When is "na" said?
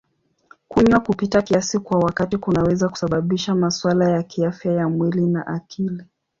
5.27-5.47